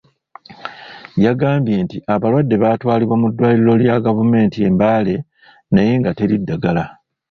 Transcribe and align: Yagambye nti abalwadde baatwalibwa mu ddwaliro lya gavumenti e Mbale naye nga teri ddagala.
Yagambye 1.25 1.75
nti 1.85 1.97
abalwadde 2.13 2.55
baatwalibwa 2.63 3.15
mu 3.21 3.27
ddwaliro 3.31 3.73
lya 3.81 3.95
gavumenti 4.05 4.57
e 4.69 4.71
Mbale 4.75 5.15
naye 5.73 5.91
nga 5.99 6.11
teri 6.17 6.35
ddagala. 6.41 6.83